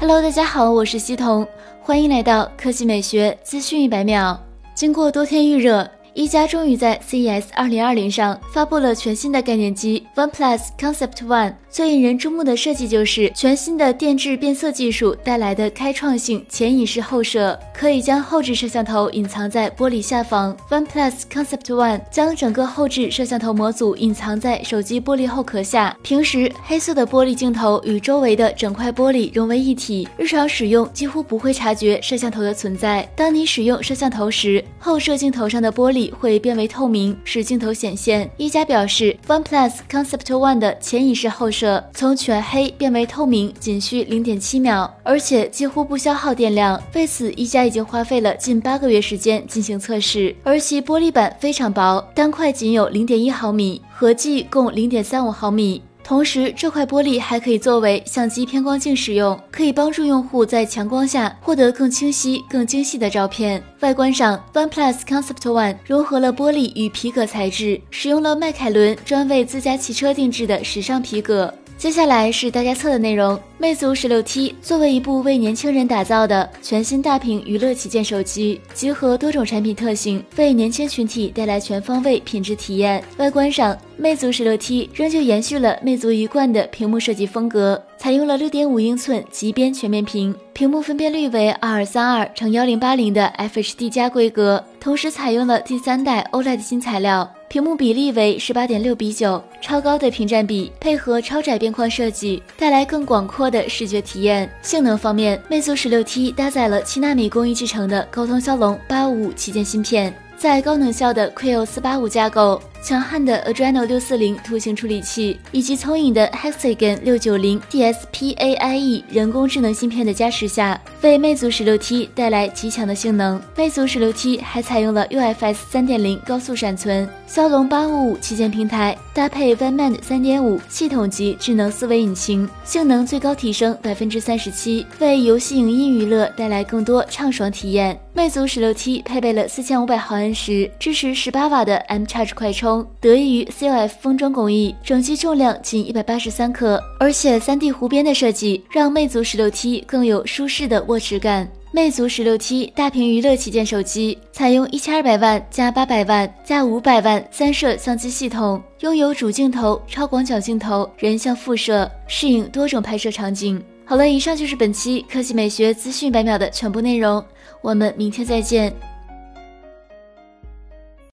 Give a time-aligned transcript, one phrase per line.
[0.00, 1.44] Hello，大家好，我是西彤，
[1.82, 4.40] 欢迎来到科技美学资讯一百秒。
[4.72, 5.90] 经过多天预热。
[6.14, 11.54] 一加终于在 CES 2020上发布了全新的概念机 OnePlus Concept One。
[11.70, 20.56] 最引人注目的设计就是全新的电致变色技术带来的开创性前隐式后摄，可以将后置摄像头隐藏在玻璃下方。
[20.70, 33.06] OnePlus Concept One 将整个后置摄像头模组隐藏在手机玻璃后壳下，平时黑色的玻璃镜头与周围的整块玻璃融为一体，日常使用几乎不会察觉摄像头的存在。
[33.14, 35.97] 当你使用摄像头时，后摄镜头上的玻璃。
[36.18, 38.30] 会变为透明，使镜头显现。
[38.36, 46.80] 一加表示，OnePlus Concept One 的前移式后摄从全黑变为透明仅需零点七秒，而且几乎不消耗电量。
[46.94, 50.34] 为此，一加已经花费了近八个月时间进行测试。
[50.44, 55.82] 而其玻璃板非常薄，单块仅有零点一毫米，合计共零点三五毫米。
[56.08, 63.62] 同时，这块玻璃还可以作为相机偏光镜使用，可以帮助用户在强光下获得更清晰、更精细的照片。
[63.80, 71.52] 外观上，OnePlus Concept One 融合了玻璃与皮革材质，使用了迈凯伦专为自家汽车定制的时尚皮革。
[71.78, 73.38] 接下来是大家测的内容。
[73.56, 83.02] 魅族十六 T 作为一部为年轻人打造的全新大屏娱乐旗舰手机，集合多种产品特性，为年轻群体带来全方位品质体验。
[83.18, 97.30] 外观上，魅族十六 T 仍旧延续了魅族一贯的屏幕设计风格，采用了六点五英寸极边全面屏，屏幕分辨率为二二三二乘幺零八零的 FHD 加规格，同时采用了第三代 OLED 新材料。
[97.46, 104.50] 屏幕比例为十八点六比九，超高的屏占比配合超窄边框设计，带来更广阔的视觉体验。
[104.62, 112.58] 性能方面，魅族十六 T 搭载了七纳米工艺制成的高通骁龙八五五旗舰芯片，在高能效的 Kryo 四八五架构。
[112.80, 123.42] 强悍的 Adreno 六四零图形处理器以及聪颖的 Hexagon 六九零 DSP-AIE 人工智能芯片的加持下，为魅族十六 T 带来极强的性能。
[123.56, 137.98] 魅族十六 T 还采用了 UFS 三点零高速闪存，骁龙八五五旗舰平台搭配 OneMind 三点五系统级智能思维引擎，性能最高提升百分之三十七，为游戏影音娱乐带来更多畅爽体验。
[138.14, 142.67] 魅族十六 T 配备了四千五百毫安时、支持十八瓦的 M Charge 快充。
[143.00, 151.48] 得益于 COF 封装工艺，整机重量仅一百八十三克，而且 3D 弧边的设计让魅族十六 T 更有舒适的握持感。
[151.70, 163.62] 魅族十六 T 大屏娱乐旗舰手机，采用一千二百万加八百万加五百万三摄相机系统，拥有主镜头、超广角镜头、人像副摄，适应多种拍摄场景。
[163.84, 167.22] 好了，以上就是本期科技美学资讯百秒的全部内容，
[167.60, 168.72] 我们明天再见。